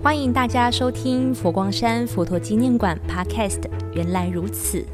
[0.00, 3.62] 欢迎大家收听佛光山佛陀纪念馆 Podcast。
[3.92, 4.86] 原来如此，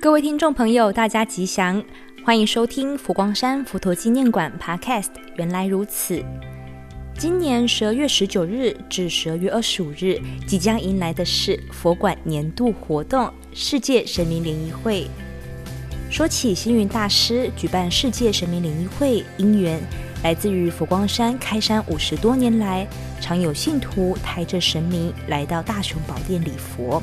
[0.00, 1.84] 各位听众朋友，大家吉祥，
[2.24, 5.10] 欢迎收听佛光山佛陀纪念馆 Podcast。
[5.36, 6.24] 原来如此，
[7.18, 15.06] 今年十二月十九日至十二月二十五日，即将迎来的是佛馆年度活动——世界神明联谊会。
[16.10, 19.78] 说起星云大师举办世界神明联谊会，因缘。
[20.26, 22.84] 来自于佛光山开山五十多年来，
[23.20, 27.00] 常有信徒抬着神明来到大雄宝殿礼佛。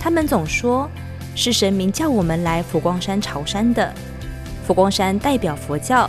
[0.00, 0.90] 他们总说，
[1.34, 3.92] 是神明叫我们来佛光山朝山的。
[4.66, 6.08] 佛光山代表佛教，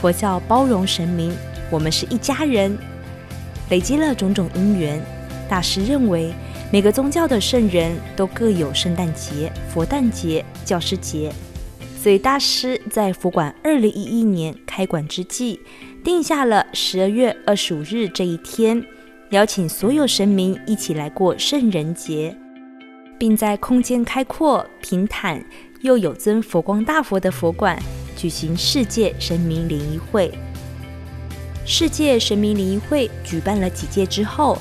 [0.00, 1.36] 佛教包容神明，
[1.72, 2.78] 我们是一家人。
[3.70, 5.02] 累积了种种因缘，
[5.48, 6.32] 大师认为
[6.70, 11.32] 每个宗教的圣人都各有圣诞节、佛诞节、教师节。
[12.02, 15.60] 所以大师在佛馆二零一一年开馆之际，
[16.02, 18.82] 定下了十二月二十五日这一天，
[19.32, 22.34] 邀请所有神明一起来过圣人节，
[23.18, 25.44] 并在空间开阔、平坦
[25.82, 27.78] 又有尊佛光大佛的佛馆
[28.16, 30.32] 举行世界神明联谊会。
[31.66, 34.56] 世界神明联谊会举办了几届之后，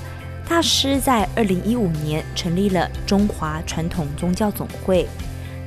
[0.50, 5.08] 大师在二零一五年成立了中华传统宗教总会。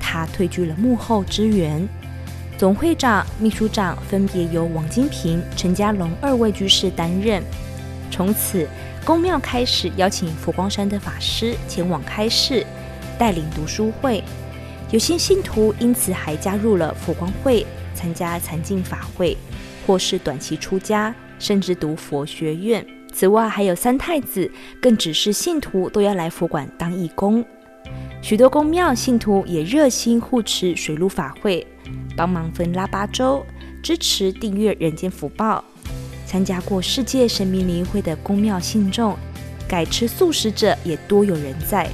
[0.03, 1.89] 他退居了幕后支援，
[2.59, 7.43] 总会长、秘书长分别由王金平、陈家龙二位居士担任。
[8.11, 8.69] 从此，
[9.05, 12.67] 宫庙开始邀请佛光山的法师前往开示，
[13.19, 14.23] 带领读书会。
[14.91, 17.65] 有些信徒因此还加入了佛光会，
[17.95, 19.35] 参加禅净法会，
[19.87, 22.85] 或是短期出家，甚至读佛学院。
[23.15, 27.43] 此外，还有三太子，更只是信徒都要来佛馆当义工。
[28.23, 31.67] 许多宫庙信徒也热心护持水陆法会，
[32.17, 33.45] 帮忙分拉八粥，
[33.83, 35.63] 支持订阅人间福报。
[36.25, 39.17] 参加过世界神明联谊会的宫庙信众，
[39.69, 41.91] 改吃素食者也多有人在。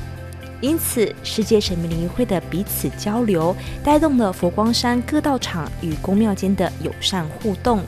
[0.60, 7.80] 因此，世界神明联谊会的彼此交流，带动了佛光山各道场与宫庙间的友善互动。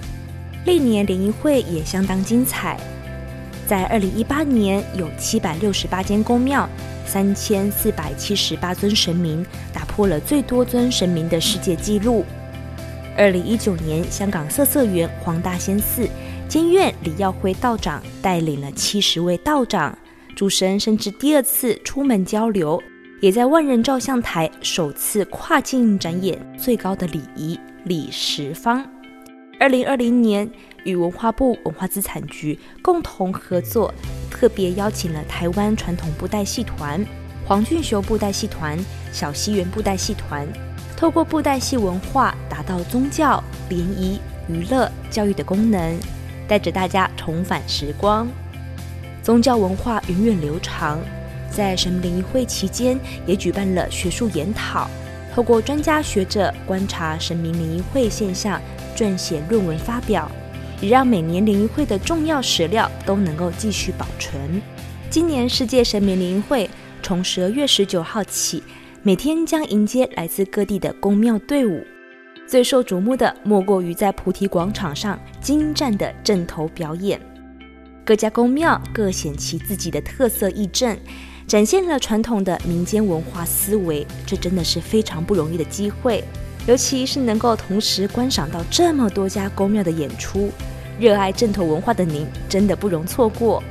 [0.65, 2.81] 历年联谊会也相当精彩，
[3.71, 6.69] 在二零一八年有七百六十八间宫庙。
[7.07, 12.25] 三千四百七十八尊神明打破了最多尊神明的世界纪录。
[13.17, 16.09] 二零一九年，香港色色园黄大仙寺
[16.49, 19.97] 监院李耀辉道长带领了七十位道长
[20.35, 22.83] 主神，甚至第二次出门交流，
[23.21, 28.85] 也在万人照相台首次跨境展演最高的礼仪礼十方。
[29.61, 30.51] 二零二零年，
[30.85, 33.93] 与文化部文化资产局共同合作。
[34.31, 37.05] 特别邀请了台湾传统布袋戏团、
[37.45, 38.79] 黄俊雄布袋戏团、
[39.13, 40.49] 小西园布袋戏团，
[40.97, 44.19] 透过布袋戏文化，达到宗教、联谊、
[44.49, 45.99] 娱乐、教育的功能，
[46.49, 48.27] 带着大家重返时光。
[49.23, 50.99] 宗教文化源远流长，
[51.51, 54.89] 在神明联谊会期间，也举办了学术研讨，
[55.35, 58.59] 透过专家学者观察神明联谊会现象，
[58.97, 60.31] 撰写论文发表。
[60.81, 64.61] 也让每年联谊会的重要史料都能够继续保存。
[65.09, 66.69] 今年世界神明联谊会
[67.03, 68.63] 从十二月十九号起，
[69.03, 71.85] 每天将迎接来自各地的宫庙队伍。
[72.47, 77.21] 最受瞩目的莫过于在菩提广场上精湛的阵头表演。
[78.05, 80.99] 各家宫庙各显其自己的特色义阵，
[81.47, 84.05] 展现了传统的民间文化思维。
[84.27, 86.25] 这真的是非常不容易的机会，
[86.67, 90.51] 尤其是能够同时观赏到这么多家宫庙的演出。
[90.99, 93.63] 热爱正头文化的您，真的不容错过。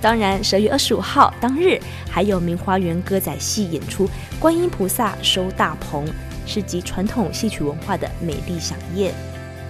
[0.00, 1.78] 当然，十二月二十五号当日，
[2.10, 4.06] 还有明花园歌仔戏演出
[4.40, 6.04] 《观音菩萨收大棚》，
[6.46, 9.14] 是集传统戏曲文化的美丽飨宴。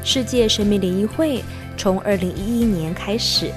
[0.05, 1.43] 世界神明联谊会
[1.77, 3.50] 从二零一一年开始，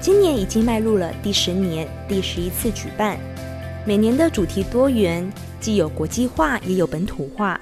[0.00, 3.18] 今年已经迈入了第十年，第十一次举办。
[3.84, 5.28] 每年的主题多元，
[5.60, 7.60] 既有国际化，也有本土化。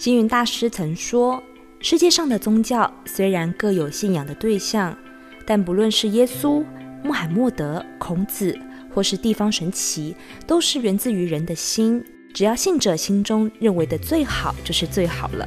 [0.00, 1.42] 星云大师曾说。
[1.82, 4.96] 世界上的宗教虽然各有信仰的对象，
[5.44, 6.64] 但不论是耶稣、
[7.04, 8.58] 穆罕默德、孔子，
[8.94, 10.16] 或是地方神奇，
[10.46, 12.02] 都是源自于人的心。
[12.32, 15.46] 只要信者心中认为的最好，就是最好了。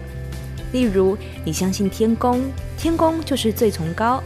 [0.71, 2.39] 例如，你相信天公，
[2.77, 4.21] 天公就是最崇高；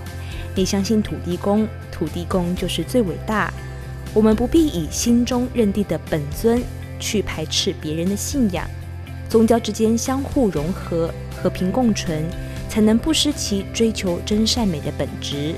[0.53, 3.49] 你相信土地公，土地公就是最伟大。
[4.13, 6.61] 我们不必以心中认定的本尊
[6.99, 8.69] 去排斥别人的信仰，
[9.29, 11.13] 宗教之间相互融合。
[11.39, 12.25] 和平共存，
[12.67, 15.53] 才能不失其追求真善美的本质。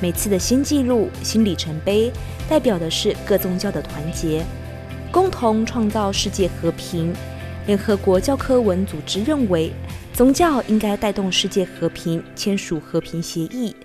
[0.00, 2.10] 每次的新纪录、新里程碑，
[2.48, 4.42] 代表的是各宗教的团结，
[5.12, 7.12] 共同创造世界和平。
[7.66, 9.70] 联合国教科文组织认为，
[10.14, 13.76] 宗教应该带动世界和平，签署和平协议。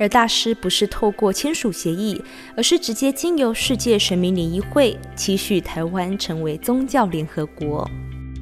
[0.00, 2.20] 而大师不是透过签署协议，
[2.56, 7.88] 而是直接经由世界神明联谊会期许台湾成为宗教联合国。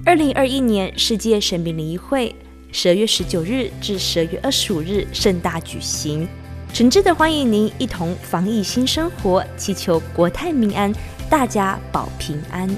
[0.06, 2.34] 二零二一年世界神明联谊会
[2.72, 6.26] 十二月十九日至十二月二十五日盛大举行，
[6.72, 10.90] 诚挚的欢迎您一同防疫新生活，祈求国泰民安，
[11.28, 12.68] 大家保平安。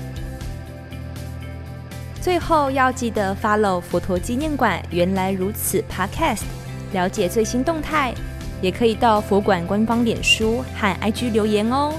[2.20, 6.42] 最后要记得 follow 佛陀纪念馆，原来如此 Podcast，
[6.92, 8.12] 了解最新动态。
[8.60, 11.94] 也可以到佛馆官方脸书和 IG 留言哦。